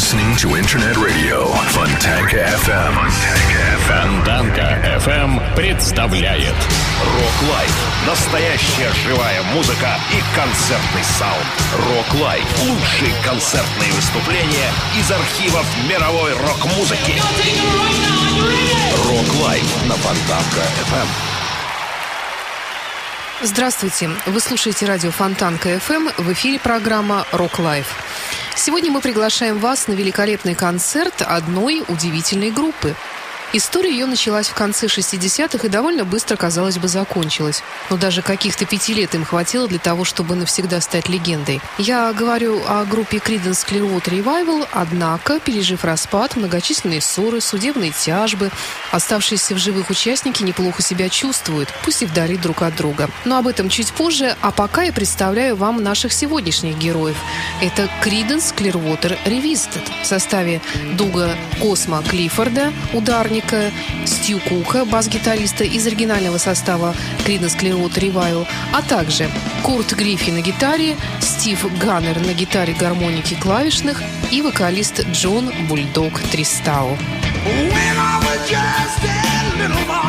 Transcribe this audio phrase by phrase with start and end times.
[0.00, 0.34] listening.
[0.36, 1.44] To Internet Radio
[1.74, 2.94] Fontanka FM.
[3.86, 6.54] Фонтанка FM представляет
[7.04, 7.74] Rock Live.
[8.06, 11.46] Настоящая живая музыка и концертный саунд.
[11.86, 12.46] Rock Live.
[12.62, 17.20] Лучшие концертные выступления из архивов мировой рок-музыки.
[19.06, 21.08] Rock Live на Фонтанка FM.
[23.42, 24.10] Здравствуйте!
[24.24, 26.22] Вы слушаете радио Фонтанка FM.
[26.22, 27.86] В эфире программа «Rock Live».
[28.56, 32.94] Сегодня мы приглашаем вас на великолепный концерт одной удивительной группы.
[33.52, 37.64] История ее началась в конце 60-х и довольно быстро, казалось бы, закончилась.
[37.90, 41.60] Но даже каких-то пяти лет им хватило для того, чтобы навсегда стать легендой.
[41.76, 48.52] Я говорю о группе Creedence Clearwater Revival, однако, пережив распад, многочисленные ссоры, судебные тяжбы,
[48.92, 53.10] оставшиеся в живых участники неплохо себя чувствуют, пусть и вдали друг от друга.
[53.24, 57.16] Но об этом чуть позже, а пока я представляю вам наших сегодняшних героев.
[57.60, 60.60] Это Creedence Clearwater Revisited в составе
[60.96, 62.72] Дуга Косма Клиффорда,
[63.40, 63.72] ударника,
[64.06, 69.28] Стью Кука, бас-гитариста из оригинального состава Creedence Clearwater Revival, а также
[69.62, 76.96] Курт Гриффи на гитаре, Стив Ганнер на гитаре гармоники клавишных и вокалист Джон Бульдог Тристау.
[77.46, 79.99] When I was just a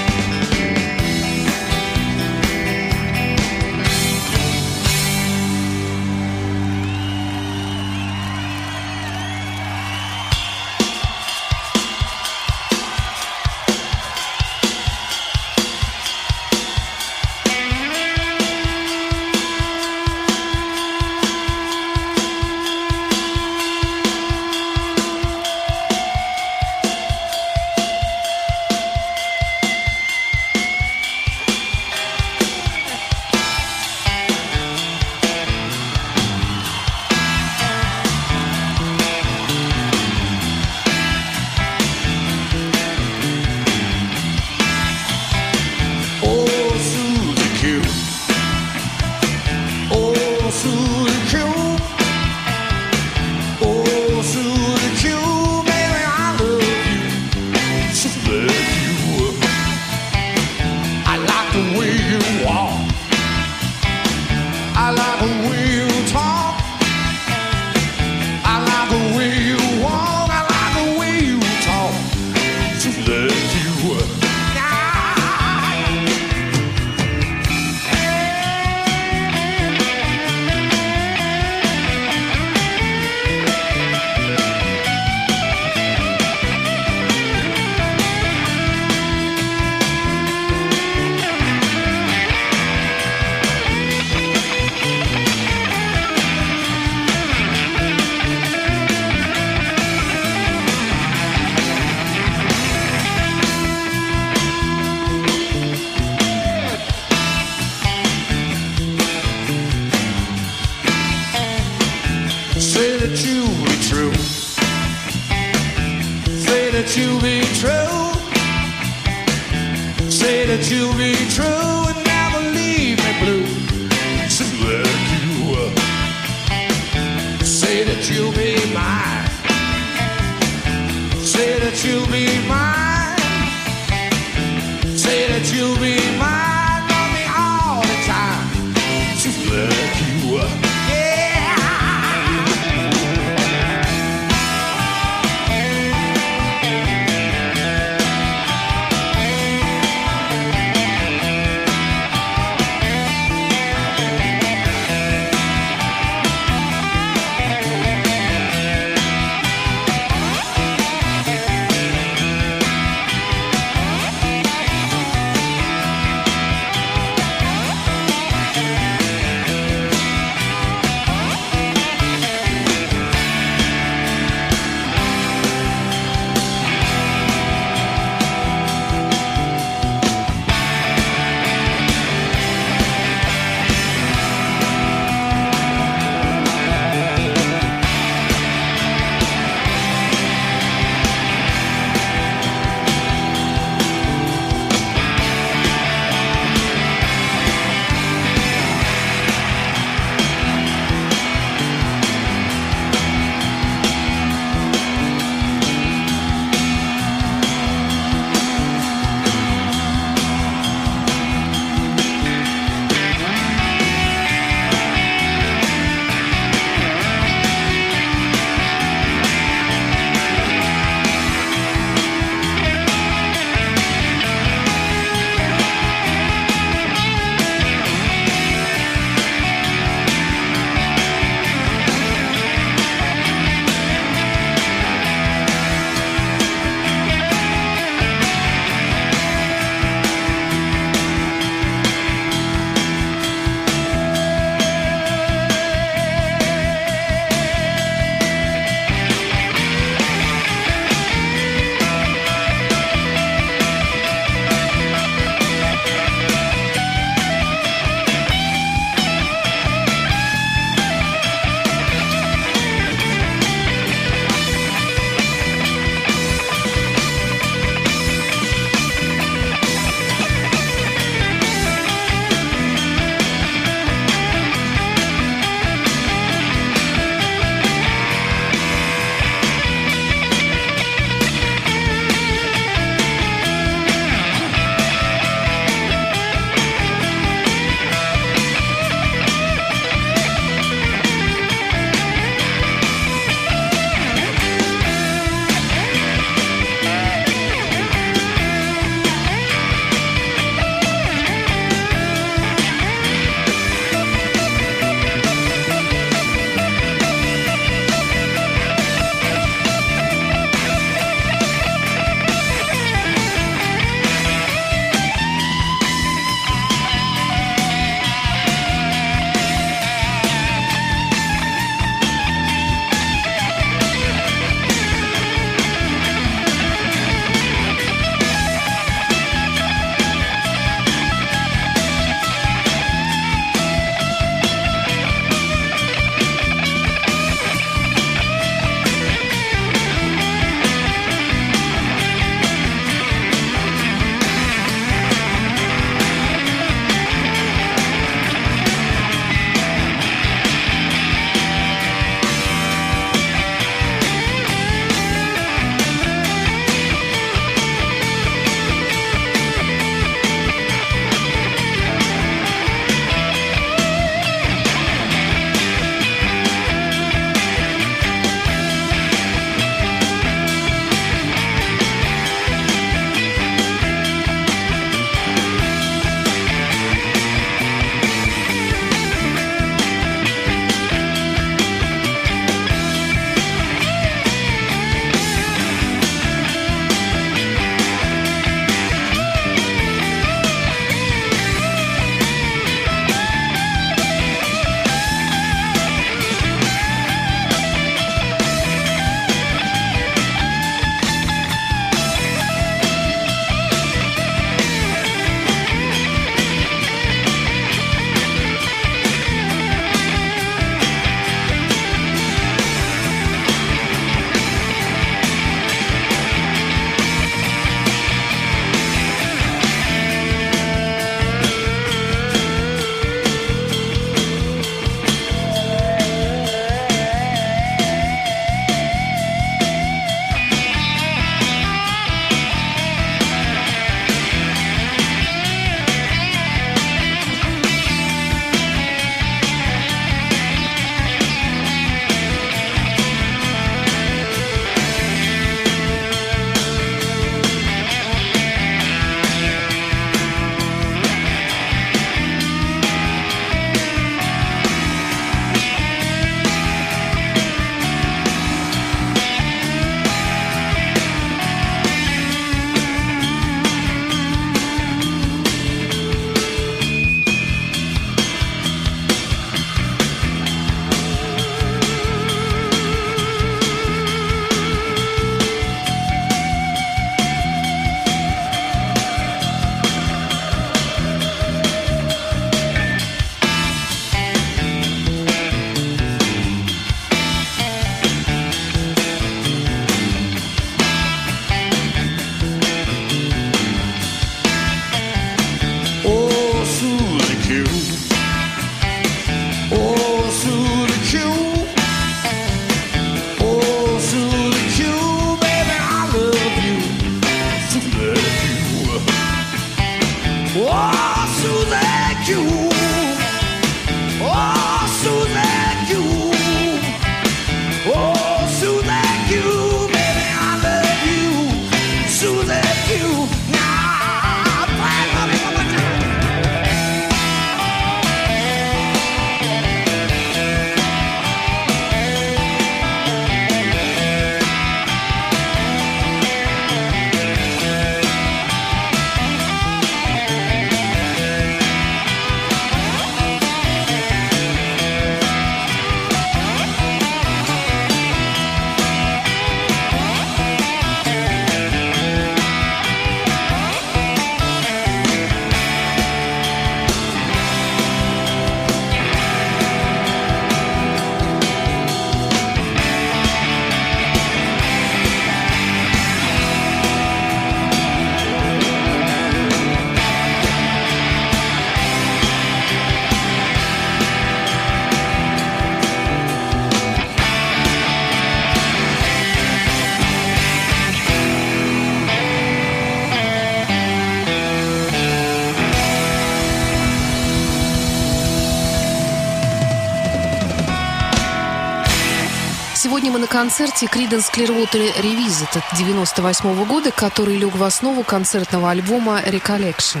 [593.46, 600.00] концерте Creedence Clearwater Revisited 98 года, который лег в основу концертного альбома Recollection.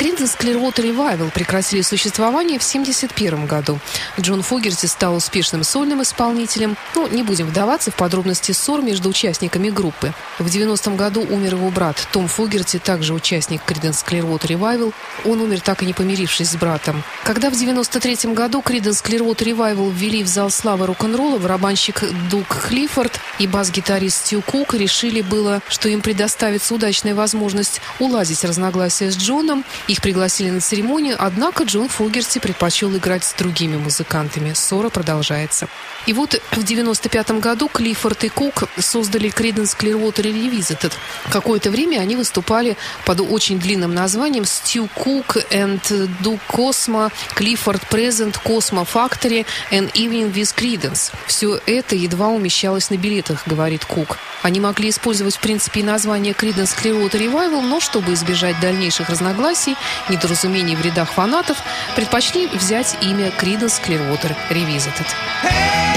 [0.00, 3.78] Creedence Clearwater Revival прекратили существование в 1971 году.
[4.18, 6.78] Джон Фогерти стал успешным сольным исполнителем.
[6.94, 10.14] Ну, не будем вдаваться в подробности ссор между участниками группы.
[10.38, 14.94] В 90-м году умер его брат Том Фогерти, также участник Creedence Clearwater Revival.
[15.26, 17.04] Он умер, так и не помирившись с братом.
[17.22, 23.20] Когда в 93-м году Creedence Clearwater Revival ввели в зал славы рок-н-ролла, барабанщик Дуг Клиффорд
[23.38, 29.62] и бас-гитарист Стю Кук решили было, что им предоставится удачная возможность уладить разногласия с Джоном
[29.90, 34.52] их пригласили на церемонию, однако Джон Фогерти предпочел играть с другими музыкантами.
[34.52, 35.66] Ссора продолжается.
[36.06, 40.92] И вот в 95 году Клиффорд и Кук создали Creedence Clearwater Revisited.
[41.30, 45.80] Какое-то время они выступали под очень длинным названием Stu Cook and
[46.22, 51.12] Do Cosmo, Clifford Present, Cosmo Factory and Evening with Creedence.
[51.26, 54.18] Все это едва умещалось на билетах, говорит Кук.
[54.42, 59.76] Они могли использовать, в принципе, и название Creedence Clearwater Revival, но чтобы избежать дальнейших разногласий,
[60.08, 61.62] недоразумений в рядах фанатов,
[61.96, 65.06] предпочли взять имя Creedence Clearwater Revisited.
[65.42, 65.89] Hey,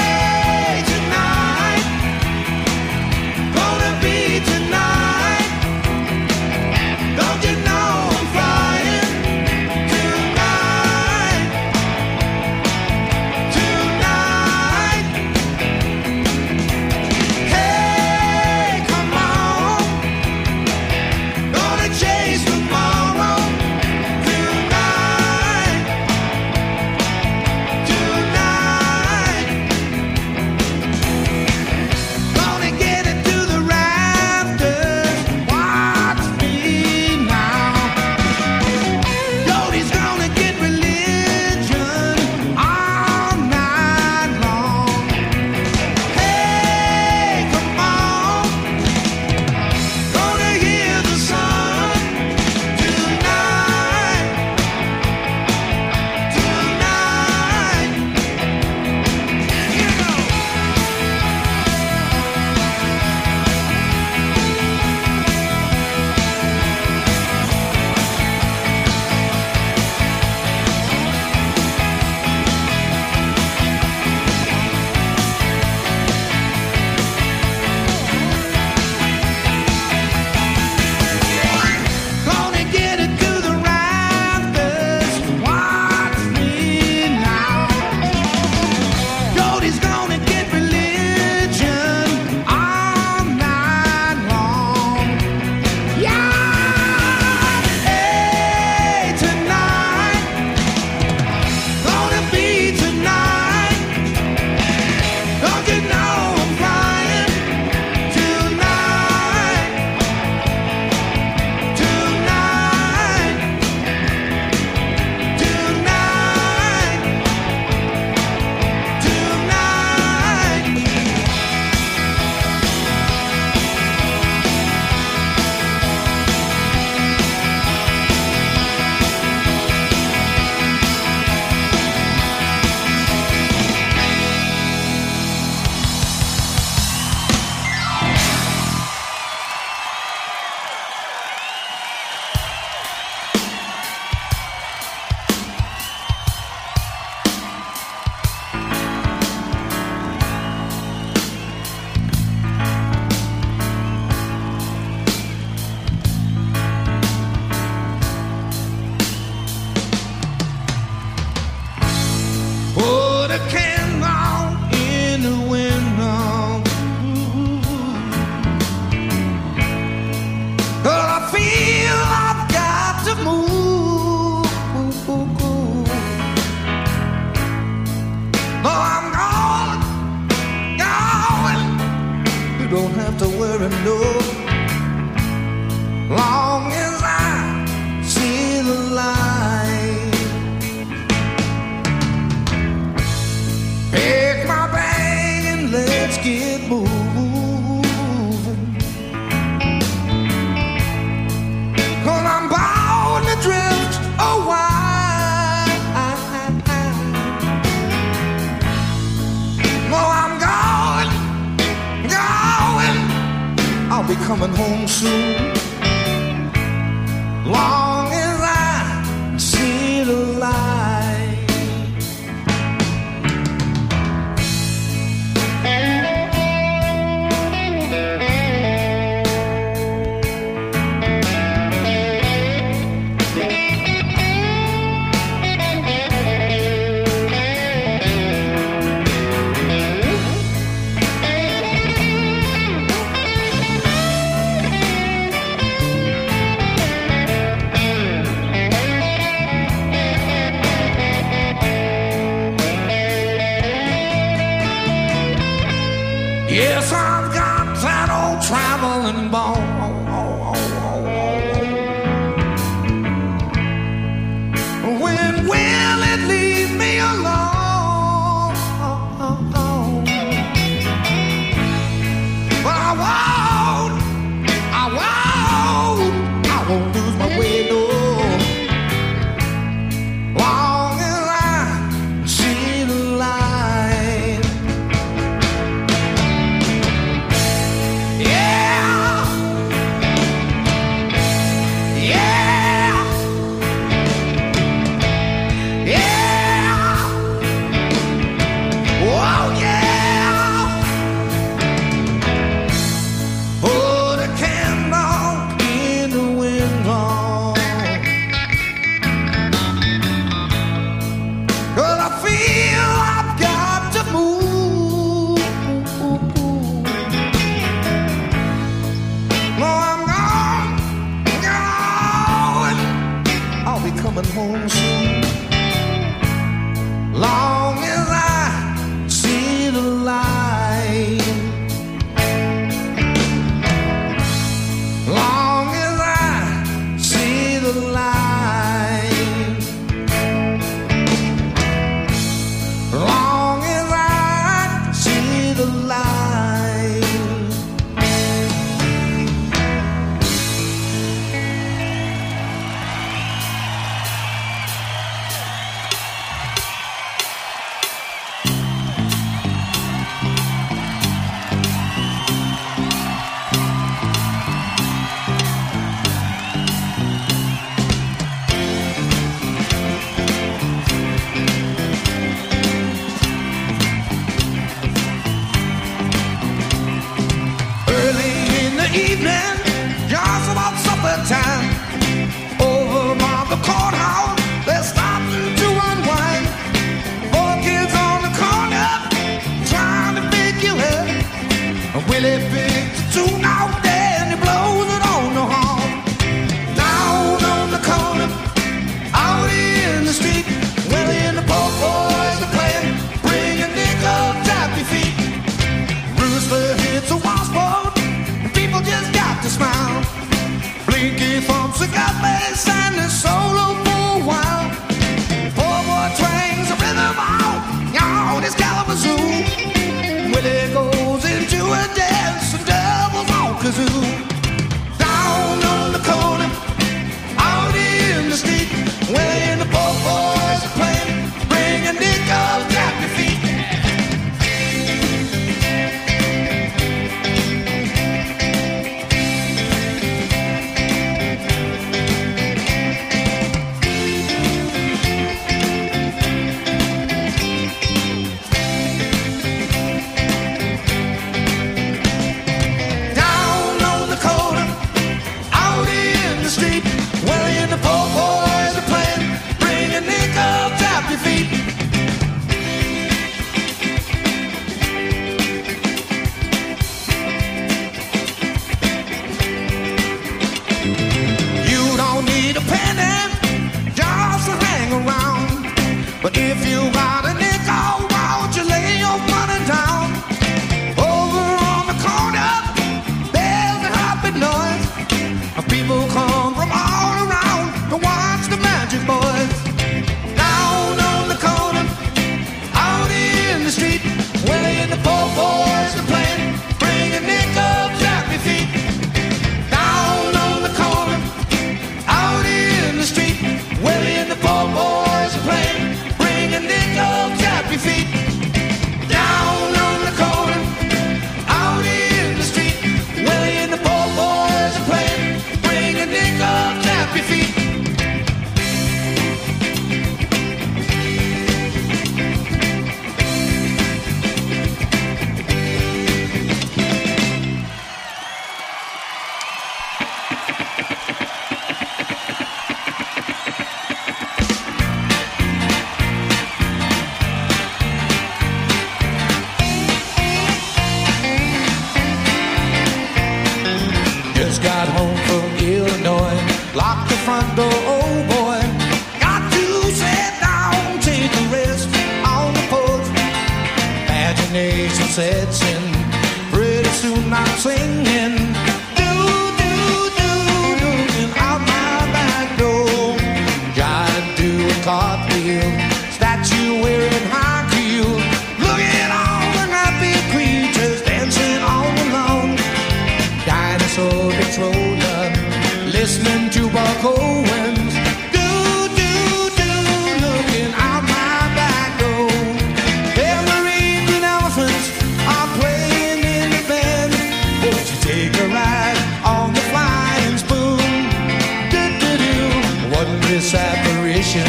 [593.56, 594.48] apparition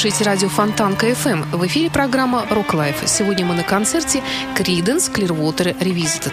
[0.00, 1.42] слушаете радио Фонтанка FM.
[1.52, 3.02] В эфире программа «Rock Live».
[3.04, 4.22] Сегодня мы на концерте
[4.54, 6.32] «Creedence Clearwater Revisited».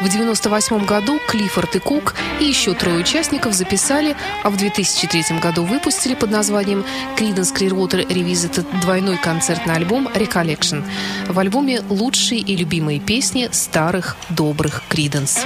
[0.00, 5.62] В 1998 году Клиффорд и Кук и еще трое участников записали, а в 2003 году
[5.62, 6.84] выпустили под названием
[7.16, 10.82] «Creedence Clearwater Revisited» двойной концертный альбом «Recollection».
[11.28, 15.38] В альбоме лучшие и любимые песни старых добрых Creedence.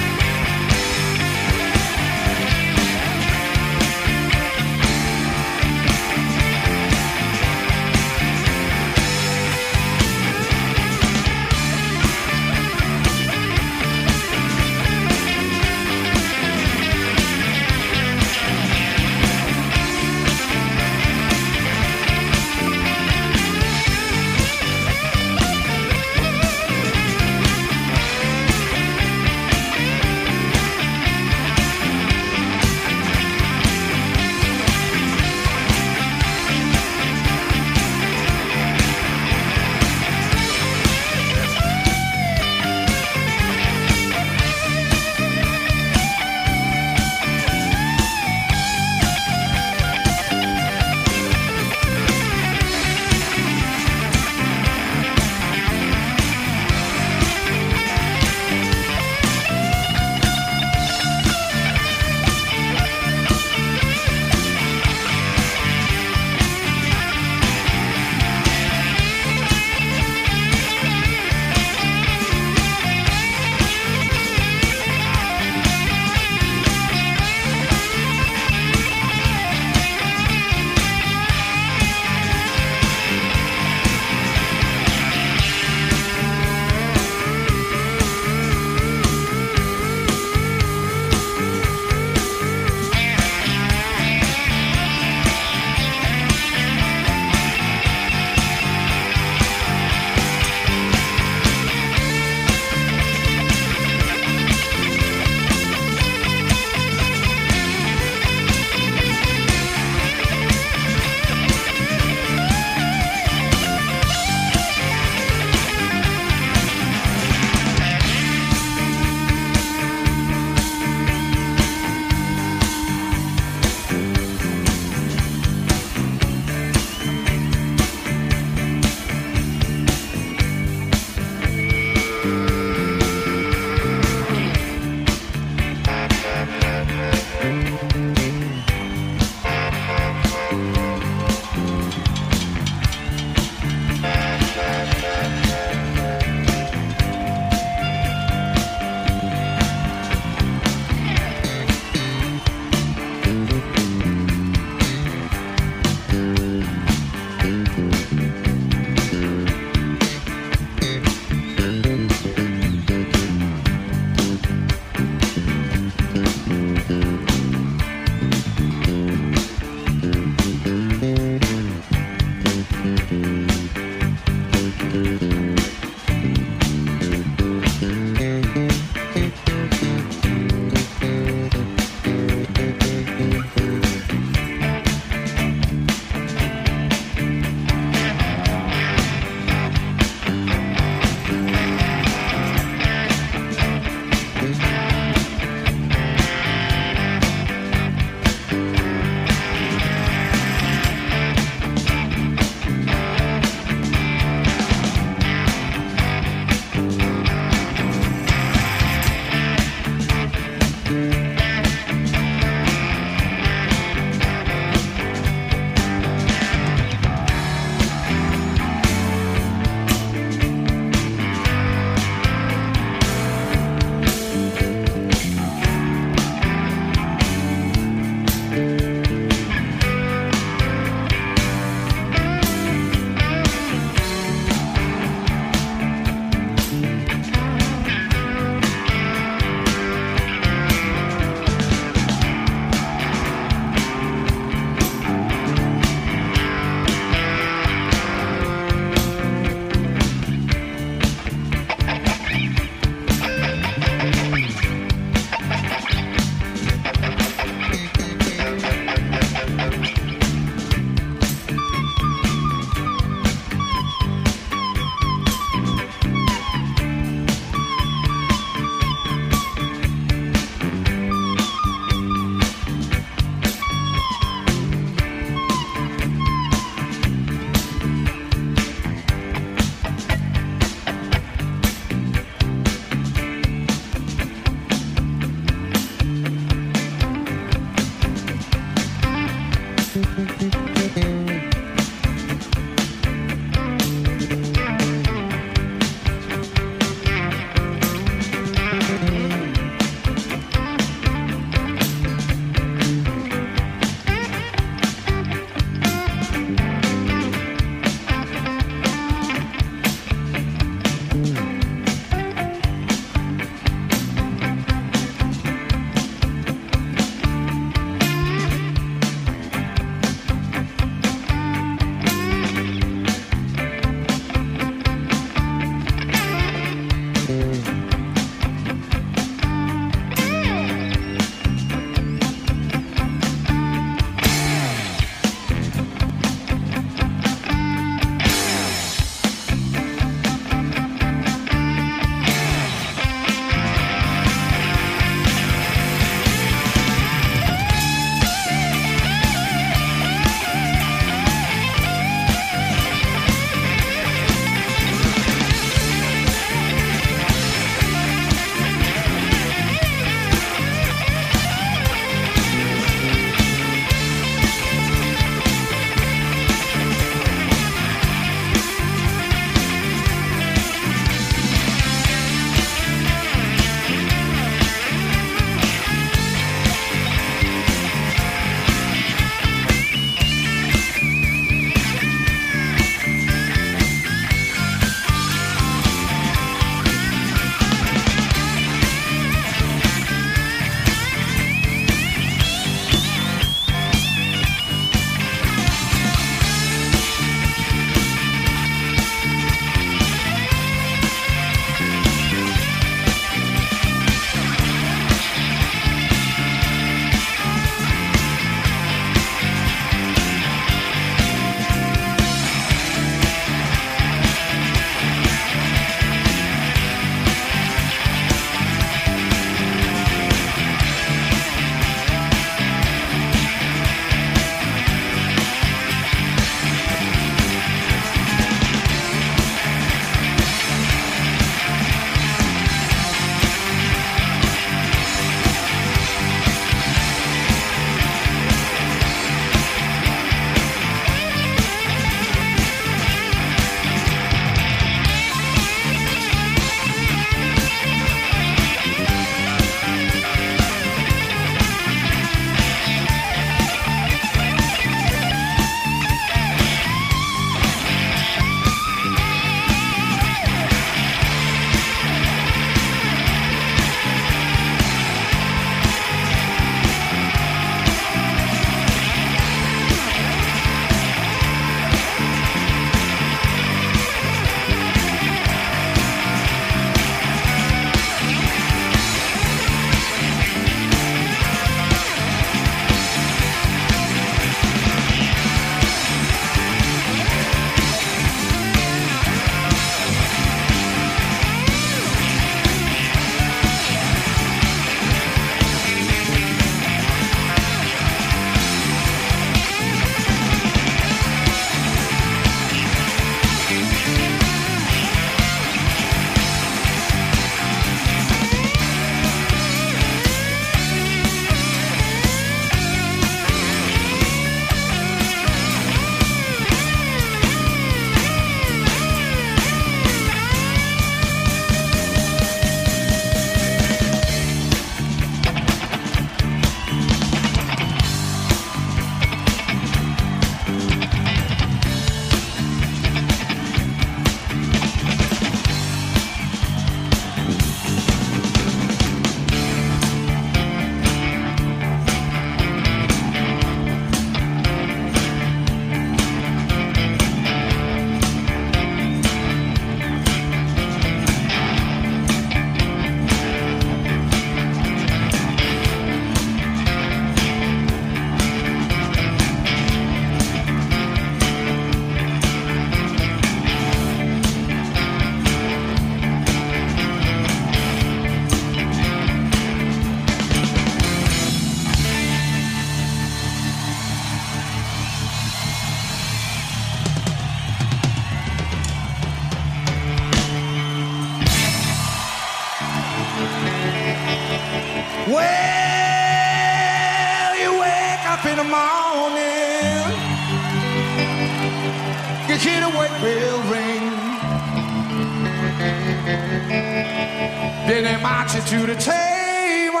[598.86, 600.00] to the table.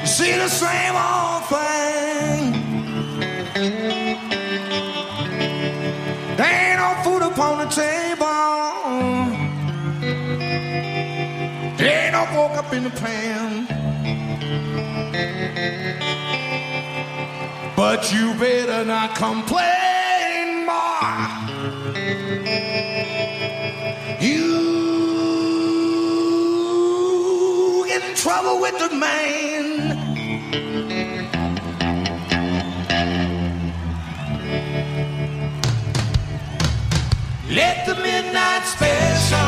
[0.00, 2.52] You see the same old thing.
[6.36, 8.44] There ain't no food upon the table.
[11.76, 13.66] There ain't no fork up in the pan.
[17.76, 19.83] But you better not complain.
[28.24, 29.98] trouble with the man.
[37.50, 39.43] Let the midnight special.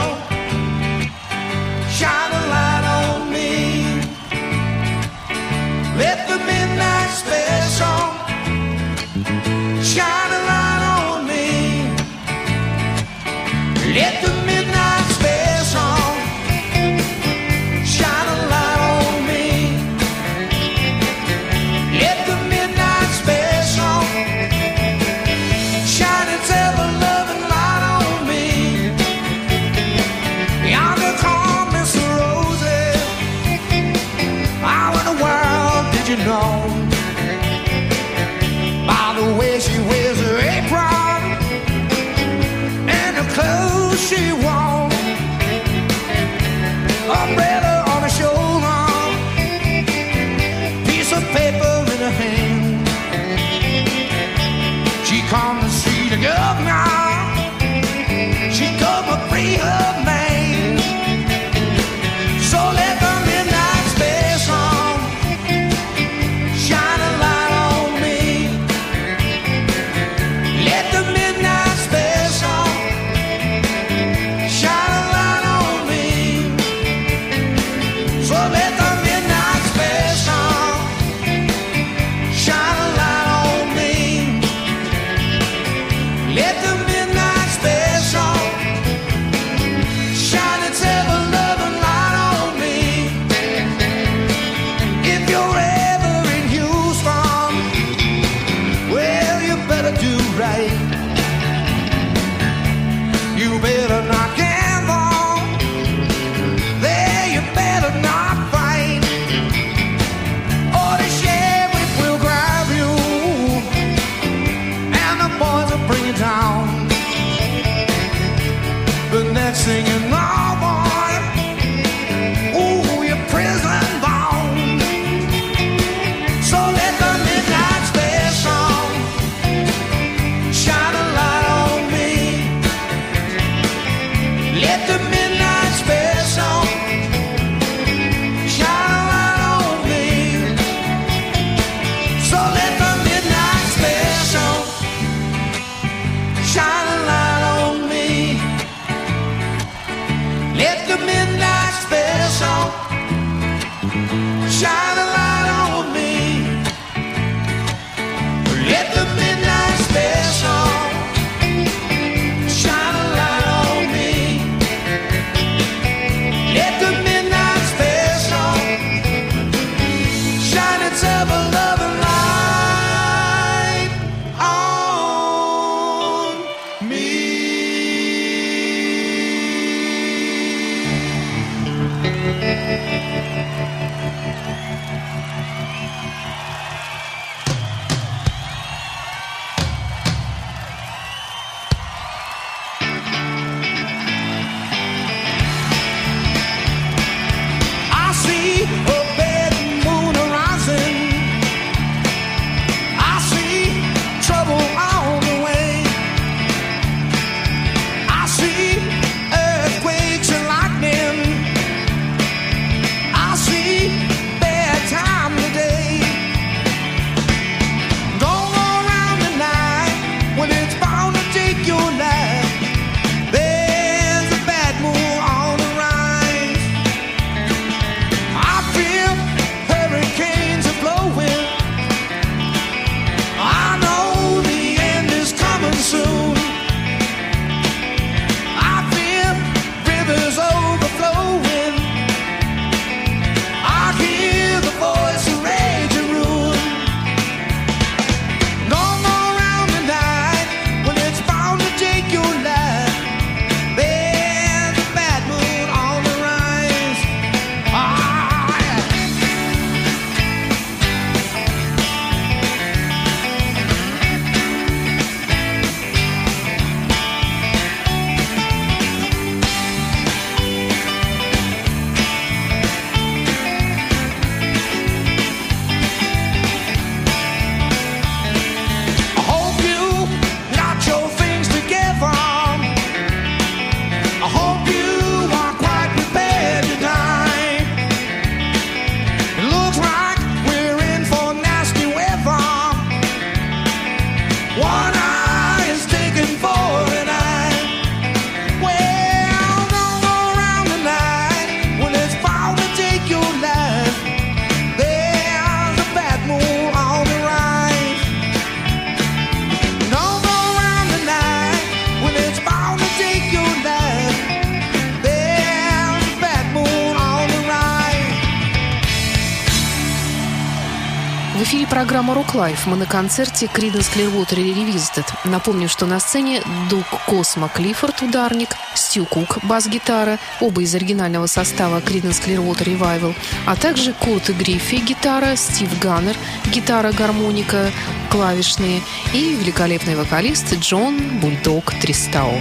[322.36, 322.66] Live».
[322.66, 325.06] Мы на концерте Creedence Clearwater Revisited.
[325.24, 331.80] Напомню, что на сцене Дуг Космо Клиффорд, ударник, Стю Кук, бас-гитара, оба из оригинального состава
[331.80, 333.14] Creedence Clearwater Revival,
[333.46, 336.16] а также Курт Гриффи, гитара, Стив Ганнер,
[336.52, 337.70] гитара, гармоника,
[338.10, 338.82] клавишные
[339.14, 342.32] и великолепный вокалист Джон Бульдог Тристао.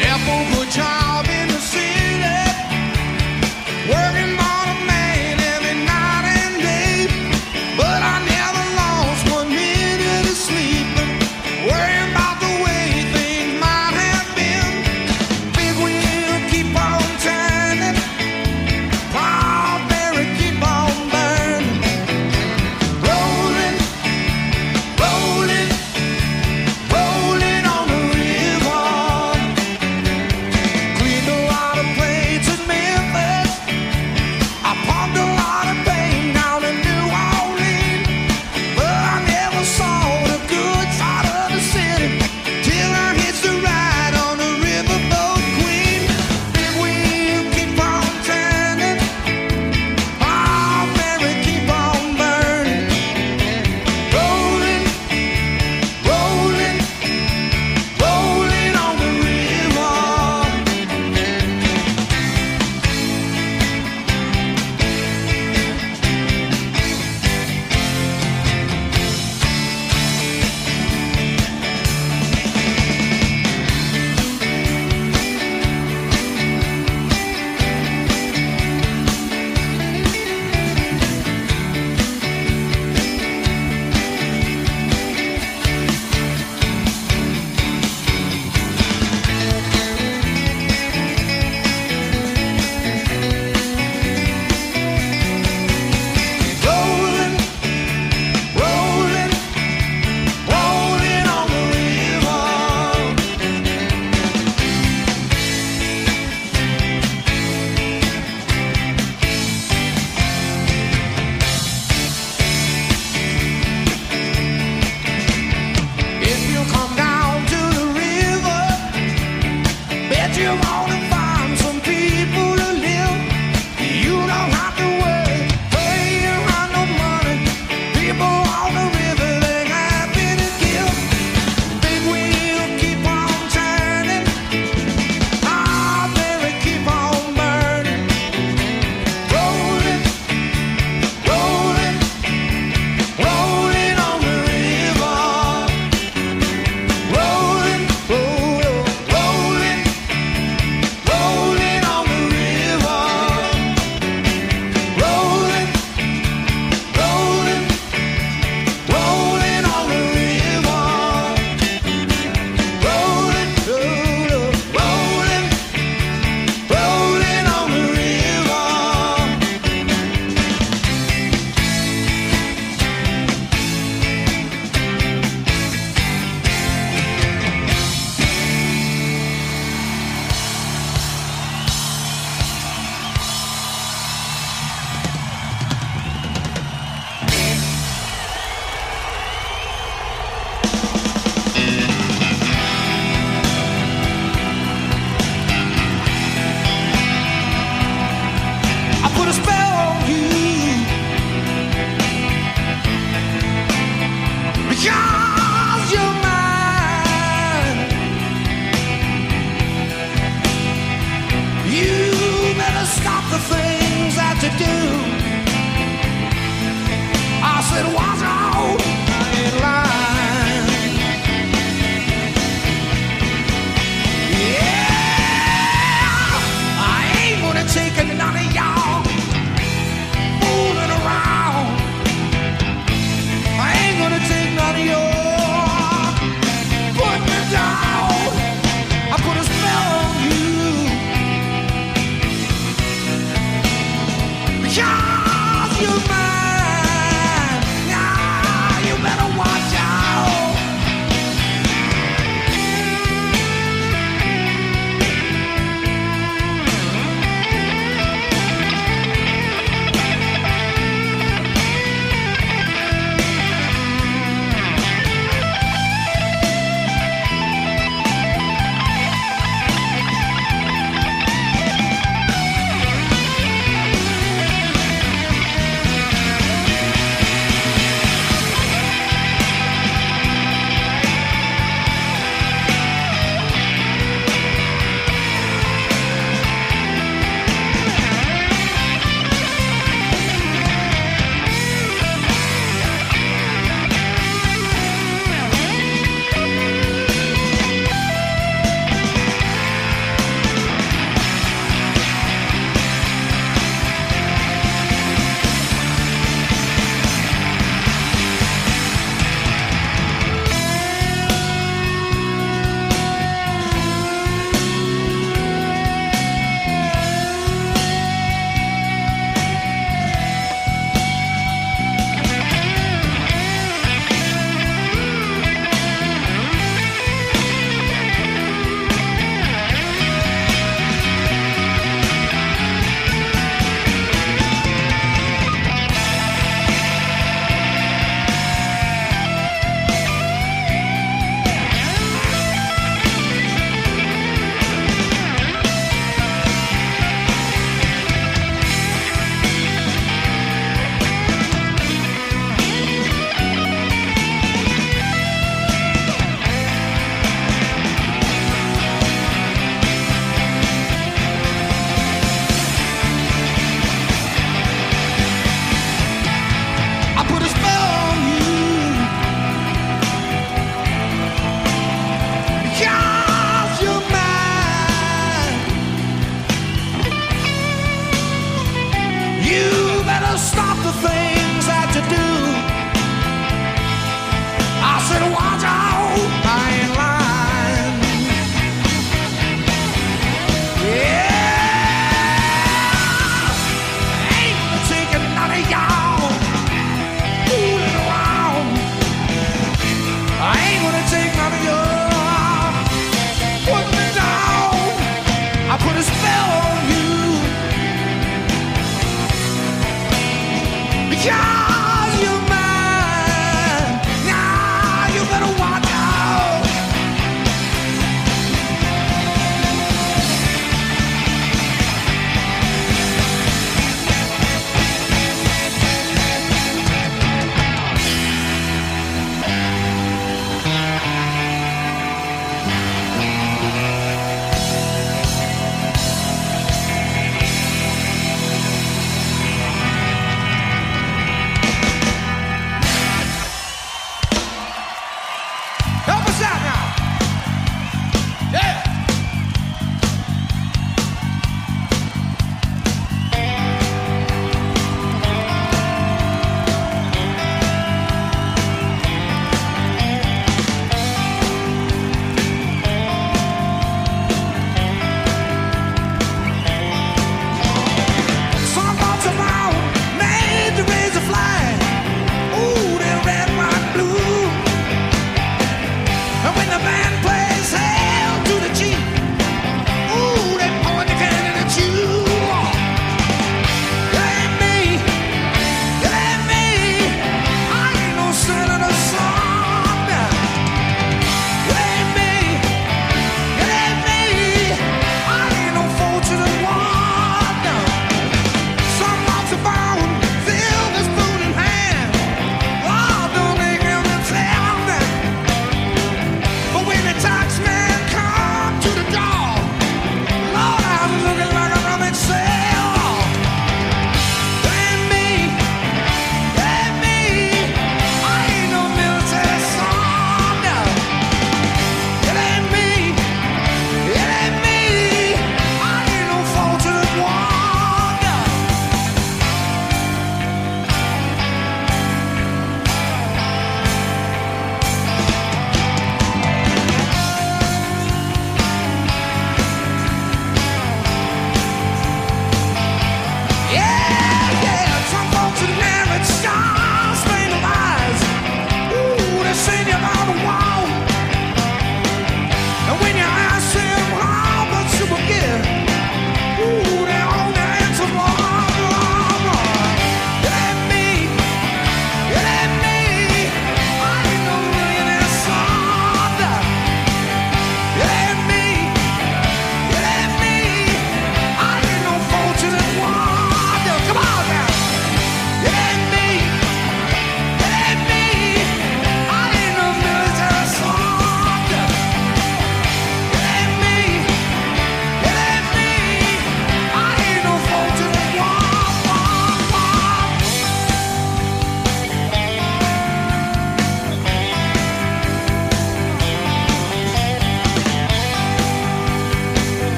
[0.00, 1.09] Left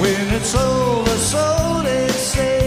[0.00, 2.57] When it's over, so they say.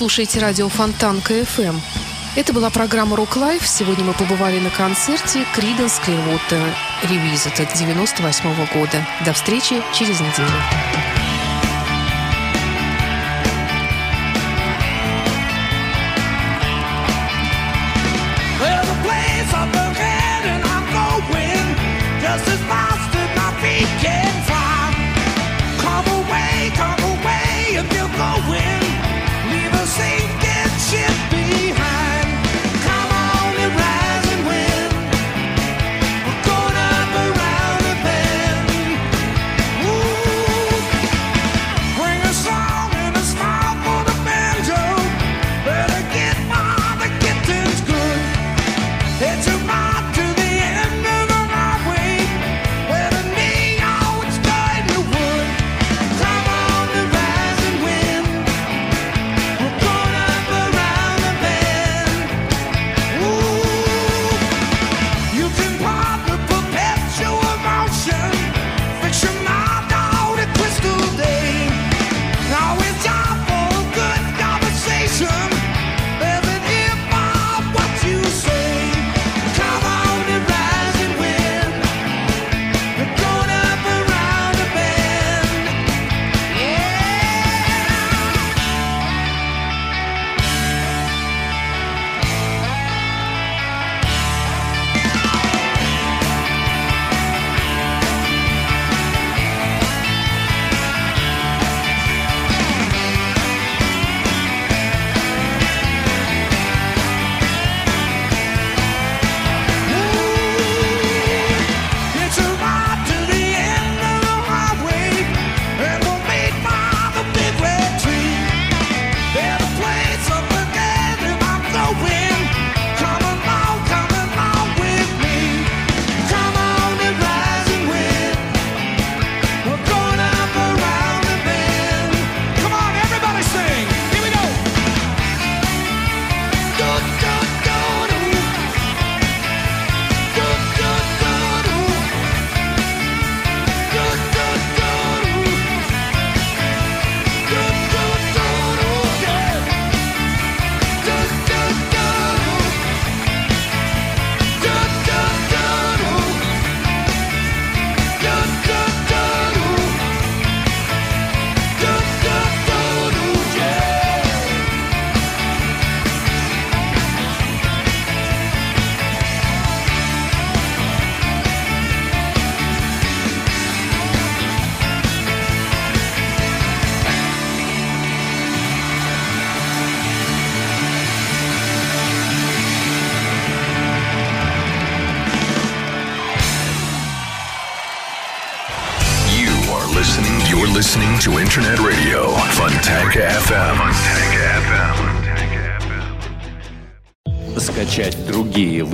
[0.00, 1.78] слушаете радио Фонтанка FM.
[2.34, 3.66] Это была программа «Rock Live».
[3.66, 9.06] Сегодня мы побывали на концерте «Creedence Clearwater Revisited» 98 -го года.
[9.26, 11.09] До встречи через неделю.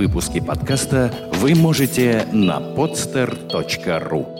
[0.07, 4.36] выпуске подкаста вы можете на podster.ru.